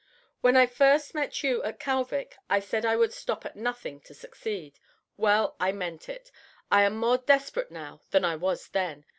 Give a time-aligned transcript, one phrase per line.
[0.39, 4.15] "When I first met you in Kalvik, I said I would stop at nothing to
[4.15, 4.79] succeed.
[5.15, 6.31] Well, I meant it.
[6.71, 9.05] I am more desperate now than I was then.